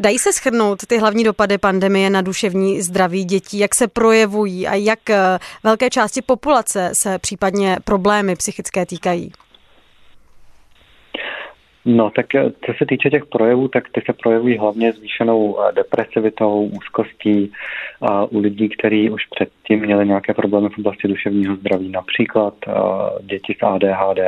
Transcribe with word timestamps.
Dají 0.00 0.18
se 0.18 0.32
schrnout 0.32 0.78
ty 0.86 0.98
hlavní 0.98 1.24
dopady 1.24 1.58
pandemie 1.58 2.10
na 2.10 2.22
duševní 2.22 2.80
zdraví 2.82 3.24
dětí, 3.24 3.58
jak 3.58 3.74
se 3.74 3.88
projevují 3.88 4.66
a 4.66 4.74
jak 4.74 5.10
eh, 5.10 5.38
velké 5.64 5.90
části 5.90 6.22
populace 6.22 6.90
se 6.92 7.18
případně 7.18 7.76
problémy 7.84 8.36
psychické 8.36 8.86
týkají? 8.86 9.32
No, 11.84 12.10
tak 12.10 12.34
eh, 12.34 12.50
co 12.66 12.72
se 12.78 12.86
týče 12.88 13.10
těch 13.10 13.26
projevů, 13.26 13.68
tak 13.68 13.84
ty 13.92 14.02
se 14.06 14.12
projevují 14.12 14.58
hlavně 14.58 14.92
zvýšenou 14.92 15.58
eh, 15.60 15.72
depresivitou, 15.72 16.64
úzkostí 16.64 17.52
a 18.02 18.24
u 18.24 18.38
lidí, 18.38 18.68
kteří 18.68 19.10
už 19.10 19.26
předtím 19.26 19.80
měli 19.80 20.06
nějaké 20.06 20.34
problémy 20.34 20.68
v 20.68 20.78
oblasti 20.78 21.08
duševního 21.08 21.56
zdraví, 21.56 21.88
například 21.88 22.54
děti 23.22 23.56
s 23.58 23.62
ADHD, 23.62 24.18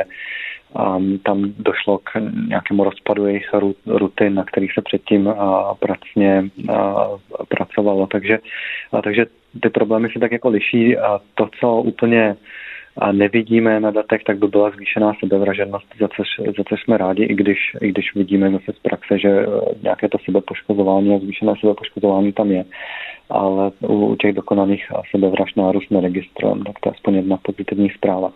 Um, 0.69 1.17
tam 1.17 1.53
došlo 1.57 1.97
k 1.97 2.11
nějakému 2.47 2.83
rozpadu 2.83 3.25
jejich 3.25 3.53
rutin, 3.85 4.33
na 4.33 4.43
kterých 4.43 4.73
se 4.73 4.81
předtím 4.81 5.33
pracně 5.79 6.43
pracovalo. 7.47 8.07
Takže, 8.07 8.39
takže 9.03 9.25
ty 9.61 9.69
problémy 9.69 10.09
se 10.13 10.19
tak 10.19 10.31
jako 10.31 10.49
liší. 10.49 10.97
A 10.97 11.19
to, 11.35 11.49
co 11.59 11.75
úplně 11.75 12.35
a 12.97 13.11
nevidíme 13.11 13.79
na 13.79 13.91
datech, 13.91 14.23
tak 14.23 14.37
by 14.37 14.47
byla 14.47 14.69
zvýšená 14.69 15.13
sebevražednost, 15.19 15.85
za 15.99 16.07
což, 16.07 16.27
za 16.57 16.63
což 16.69 16.83
jsme 16.83 16.97
rádi, 16.97 17.23
i 17.23 17.35
když, 17.35 17.57
i 17.81 17.89
když 17.89 18.15
vidíme 18.15 18.51
zase 18.51 18.73
z 18.73 18.79
praxe, 18.79 19.19
že 19.19 19.45
nějaké 19.83 20.09
to 20.09 20.17
sebepoškozování 20.25 21.15
a 21.15 21.19
zvýšené 21.19 21.53
sebepoškozování 21.59 22.33
tam 22.33 22.51
je. 22.51 22.65
Ale 23.29 23.71
u, 23.81 24.05
u 24.05 24.15
těch 24.15 24.35
dokonalých 24.35 24.85
sebevražd 25.11 25.57
nárůst 25.57 25.91
neregistrujeme, 25.91 26.63
tak 26.65 26.79
to 26.79 26.89
je 26.89 26.93
aspoň 26.93 27.15
jedna 27.15 27.37
pozitivní 27.37 27.89
zpráva. 27.89 28.31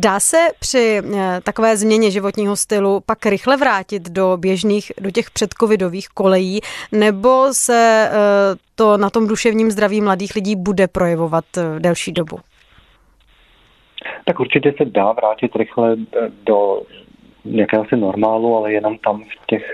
Dá 0.00 0.20
se 0.20 0.48
při 0.60 1.02
eh, 1.16 1.40
takové 1.42 1.76
změně 1.76 2.10
životního 2.10 2.56
stylu 2.56 3.00
pak 3.06 3.26
rychle 3.26 3.56
vrátit 3.56 4.10
do 4.10 4.36
běžných, 4.36 4.92
do 5.00 5.10
těch 5.10 5.30
předcovidových 5.30 6.08
kolejí, 6.08 6.60
nebo 6.92 7.46
se 7.52 8.10
eh, 8.10 8.14
to 8.74 8.96
na 8.96 9.10
tom 9.10 9.26
duševním 9.26 9.70
zdraví 9.70 10.00
mladých 10.00 10.34
lidí 10.34 10.56
bude 10.56 10.88
projevovat 10.88 11.44
eh, 11.56 11.80
delší 11.80 12.12
dobu? 12.12 12.38
Tak 14.24 14.40
určitě 14.40 14.74
se 14.78 14.84
dá 14.84 15.12
vrátit 15.12 15.56
rychle 15.56 15.96
do 16.46 16.82
jakéhosi 17.50 17.96
normálu, 17.96 18.56
ale 18.56 18.72
jenom 18.72 18.98
tam 18.98 19.22
v 19.22 19.46
těch 19.46 19.72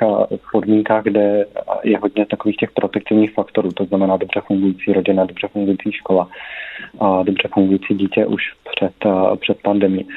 podmínkách, 0.52 1.04
kde 1.04 1.46
je 1.84 1.98
hodně 1.98 2.26
takových 2.26 2.56
těch 2.56 2.70
protektivních 2.70 3.34
faktorů, 3.34 3.72
to 3.72 3.84
znamená 3.84 4.16
dobře 4.16 4.40
fungující 4.46 4.92
rodina, 4.92 5.24
dobře 5.24 5.48
fungující 5.48 5.92
škola, 5.92 6.28
a 7.00 7.22
dobře 7.22 7.48
fungující 7.54 7.94
dítě 7.94 8.26
už 8.26 8.42
před, 8.74 8.92
před 9.40 9.62
pandemí. 9.62 10.08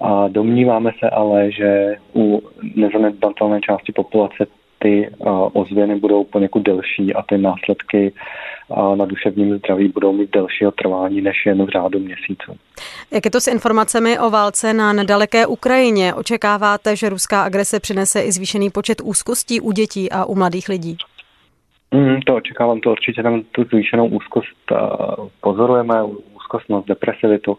A 0.00 0.28
domníváme 0.28 0.90
se 0.98 1.10
ale, 1.10 1.52
že 1.52 1.96
u 2.14 2.42
nezanedbatelné 2.76 3.60
části 3.60 3.92
populace 3.92 4.46
ty 4.78 5.10
ozvěny 5.52 5.96
budou 5.96 6.24
poněkud 6.24 6.62
delší 6.62 7.14
a 7.14 7.22
ty 7.22 7.38
následky 7.38 8.12
na 8.94 9.04
duševním 9.04 9.58
zdraví 9.58 9.88
budou 9.88 10.12
mít 10.12 10.30
delšího 10.30 10.70
trvání 10.70 11.20
než 11.20 11.46
jen 11.46 11.66
v 11.66 11.68
řádu 11.68 11.98
měsíců. 11.98 12.52
Jak 13.10 13.24
je 13.24 13.30
to 13.30 13.40
s 13.40 13.46
informacemi 13.46 14.18
o 14.18 14.30
válce 14.30 14.72
na 14.72 14.92
nedaleké 14.92 15.46
Ukrajině? 15.46 16.14
Očekáváte, 16.14 16.96
že 16.96 17.08
ruská 17.08 17.42
agrese 17.42 17.80
přinese 17.80 18.20
i 18.22 18.32
zvýšený 18.32 18.70
počet 18.70 19.00
úzkostí 19.04 19.60
u 19.60 19.72
dětí 19.72 20.12
a 20.12 20.24
u 20.24 20.34
mladých 20.34 20.68
lidí? 20.68 20.96
Mm, 21.94 22.20
to 22.20 22.34
očekávám, 22.34 22.80
to 22.80 22.90
určitě 22.90 23.22
tam 23.22 23.42
tu 23.52 23.64
zvýšenou 23.64 24.06
úzkost 24.06 24.70
uh, 24.70 25.28
pozorujeme, 25.40 26.02
úzkostnost, 26.36 26.88
depresivitu. 26.88 27.58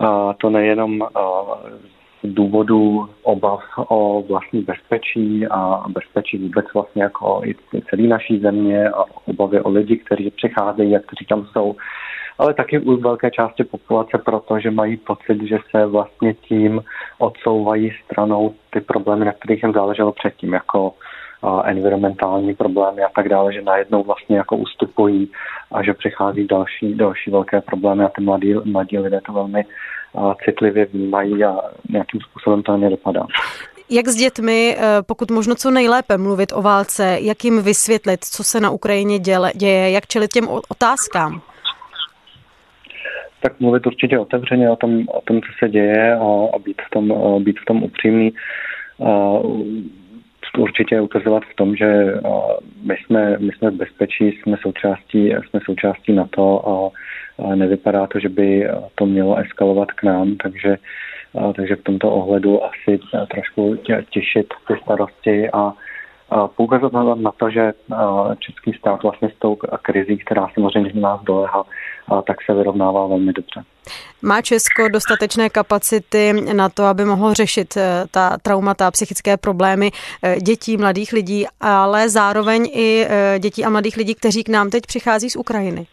A 0.00 0.34
to 0.34 0.50
nejenom 0.50 1.00
uh, 1.00 1.08
z 2.22 2.28
důvodu 2.28 3.08
obav 3.22 3.60
o 3.88 4.22
vlastní 4.22 4.62
bezpečí 4.62 5.46
a 5.46 5.84
bezpečí 5.88 6.38
vůbec 6.38 6.66
vlastně 6.74 7.02
jako 7.02 7.40
i 7.44 7.54
celý 7.90 8.06
naší 8.06 8.38
země 8.38 8.88
a 8.88 9.04
obavy 9.26 9.60
o 9.60 9.70
lidi, 9.70 9.96
kteří 9.96 10.30
přicházejí 10.30 10.96
a 10.96 11.00
kteří 11.00 11.26
tam 11.28 11.46
jsou, 11.46 11.76
ale 12.38 12.54
taky 12.54 12.78
u 12.78 12.96
velké 12.96 13.30
části 13.30 13.64
populace, 13.64 14.18
protože 14.24 14.70
mají 14.70 14.96
pocit, 14.96 15.42
že 15.42 15.58
se 15.70 15.86
vlastně 15.86 16.34
tím 16.34 16.82
odsouvají 17.18 17.92
stranou 18.04 18.54
ty 18.70 18.80
problémy, 18.80 19.24
na 19.24 19.32
kterých 19.32 19.62
jim 19.62 19.72
záleželo 19.72 20.12
předtím, 20.12 20.52
jako 20.52 20.92
environmentální 21.64 22.54
problémy 22.54 23.02
a 23.02 23.08
tak 23.14 23.28
dále, 23.28 23.52
že 23.52 23.62
najednou 23.62 24.02
vlastně 24.02 24.36
jako 24.36 24.56
ustupují 24.56 25.30
a 25.72 25.82
že 25.82 25.94
přichází 25.94 26.46
další, 26.46 26.94
další 26.94 27.30
velké 27.30 27.60
problémy 27.60 28.04
a 28.04 28.08
ty 28.08 28.22
mladí, 28.22 28.54
mladí 28.64 28.98
lidé 28.98 29.20
to 29.26 29.32
velmi 29.32 29.64
citlivě 30.44 30.84
vnímají 30.84 31.44
a 31.44 31.56
nějakým 31.88 32.20
způsobem 32.20 32.62
to 32.62 32.72
na 32.72 32.78
ně 32.78 32.90
dopadá. 32.90 33.26
Jak 33.90 34.08
s 34.08 34.14
dětmi, 34.14 34.76
e, 34.78 35.02
pokud 35.02 35.30
možno 35.30 35.54
co 35.54 35.70
nejlépe 35.70 36.18
mluvit 36.18 36.52
o 36.54 36.62
válce, 36.62 37.18
jak 37.20 37.44
jim 37.44 37.62
vysvětlit, 37.62 38.24
co 38.24 38.44
se 38.44 38.60
na 38.60 38.70
Ukrajině 38.70 39.18
děle, 39.18 39.52
děje, 39.56 39.90
jak 39.90 40.06
čelit 40.06 40.32
těm 40.32 40.48
otázkám? 40.68 41.40
Tak 43.42 43.60
mluvit 43.60 43.86
určitě 43.86 44.18
otevřeně 44.18 44.70
o 44.70 44.76
tom, 44.76 45.04
o 45.08 45.20
tom 45.20 45.40
co 45.40 45.48
se 45.58 45.68
děje 45.68 46.14
a, 46.14 46.24
a 46.54 46.58
být, 46.58 46.82
v 46.86 46.90
tom, 46.90 47.12
a 47.12 47.38
být 47.38 47.60
v 47.60 47.64
tom 47.64 47.82
upřímný. 47.82 48.32
A, 49.04 49.38
určitě 50.58 51.00
ukazovat 51.00 51.42
v 51.52 51.56
tom, 51.56 51.76
že 51.76 52.14
my 52.82 52.96
jsme, 52.96 53.38
my 53.38 53.52
jsme 53.52 53.70
v 53.70 53.74
bezpečí, 53.74 54.28
jsme 54.28 54.56
součástí, 54.62 55.32
jsme 55.48 55.60
součástí 55.64 56.12
NATO 56.12 56.68
a 56.68 56.98
nevypadá 57.54 58.06
to, 58.06 58.18
že 58.18 58.28
by 58.28 58.68
to 58.94 59.06
mělo 59.06 59.36
eskalovat 59.36 59.92
k 59.92 60.02
nám, 60.02 60.36
takže, 60.36 60.78
takže 61.56 61.76
v 61.76 61.82
tomto 61.82 62.10
ohledu 62.10 62.64
asi 62.64 63.00
trošku 63.30 63.76
těšit 64.10 64.54
ty 64.68 64.74
starosti 64.82 65.50
a 65.50 65.72
poukazovat 66.56 67.18
na 67.18 67.32
to, 67.36 67.50
že 67.50 67.72
český 68.38 68.72
stát 68.78 69.02
vlastně 69.02 69.28
s 69.28 69.38
tou 69.38 69.56
krizí, 69.82 70.18
která 70.18 70.48
samozřejmě 70.54 71.00
nás 71.00 71.20
dolehá, 71.22 71.64
tak 72.26 72.36
se 72.46 72.54
vyrovnává 72.54 73.06
velmi 73.06 73.32
dobře. 73.32 73.62
Má 74.22 74.42
Česko 74.42 74.88
dostatečné 74.88 75.50
kapacity 75.50 76.32
na 76.52 76.68
to, 76.68 76.84
aby 76.84 77.04
mohlo 77.04 77.34
řešit 77.34 77.76
e, 77.76 78.04
ta 78.10 78.36
traumata, 78.42 78.90
psychické 78.90 79.36
problémy 79.36 79.90
e, 80.22 80.40
dětí, 80.40 80.76
mladých 80.76 81.12
lidí, 81.12 81.46
ale 81.60 82.08
zároveň 82.08 82.68
i 82.72 83.06
e, 83.08 83.38
dětí 83.38 83.64
a 83.64 83.70
mladých 83.70 83.96
lidí, 83.96 84.14
kteří 84.14 84.44
k 84.44 84.48
nám 84.48 84.70
teď 84.70 84.86
přichází 84.86 85.30
z 85.30 85.36
Ukrajiny? 85.36 85.86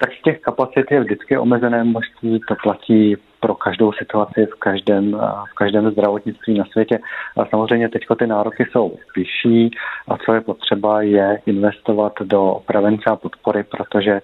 Tak 0.00 0.10
těch 0.24 0.40
kapacit 0.40 0.90
je 0.90 1.00
vždycky 1.00 1.38
omezené 1.38 1.84
množství, 1.84 2.40
to 2.48 2.54
platí 2.62 3.16
pro 3.40 3.54
každou 3.54 3.92
situaci 3.92 4.46
v 4.46 4.54
každém, 4.54 5.12
v 5.50 5.54
každém 5.54 5.90
zdravotnictví 5.90 6.58
na 6.58 6.64
světě. 6.64 6.98
A 7.36 7.46
samozřejmě 7.46 7.88
teď 7.88 8.02
ty 8.18 8.26
nároky 8.26 8.66
jsou 8.70 8.96
vyšší 9.16 9.70
a 10.08 10.16
co 10.16 10.32
je 10.32 10.40
potřeba 10.40 11.02
je 11.02 11.38
investovat 11.46 12.12
do 12.20 12.56
prevence 12.66 13.10
a 13.10 13.16
podpory, 13.16 13.62
protože 13.62 14.20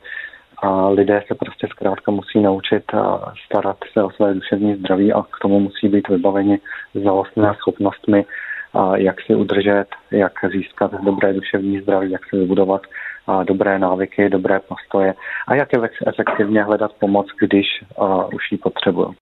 a 0.63 0.89
lidé 0.89 1.23
se 1.27 1.35
prostě 1.35 1.67
zkrátka 1.71 2.13
musí 2.13 2.41
naučit 2.41 2.85
starat 3.45 3.77
se 3.93 4.03
o 4.03 4.11
své 4.11 4.35
duševní 4.35 4.75
zdraví 4.75 5.13
a 5.13 5.23
k 5.23 5.39
tomu 5.43 5.61
musí 5.61 5.89
být 5.89 6.09
vybaveni 6.09 6.59
znalostmi 6.95 7.47
a 7.47 7.55
schopnostmi, 7.55 8.25
a 8.77 8.97
jak 8.97 9.21
si 9.21 9.35
udržet, 9.35 9.87
jak 10.11 10.33
získat 10.53 10.91
dobré 11.05 11.33
duševní 11.33 11.81
zdraví, 11.81 12.11
jak 12.11 12.21
se 12.31 12.37
vybudovat 12.37 12.83
a 13.27 13.43
dobré 13.43 13.79
návyky, 13.79 14.29
dobré 14.29 14.61
postoje 14.61 15.15
a 15.49 15.55
jak 15.55 15.69
efektivně 16.07 16.63
hledat 16.63 16.93
pomoc, 17.01 17.27
když 17.41 17.67
už 18.35 18.53
ji 18.53 18.59
potřebují. 18.59 19.15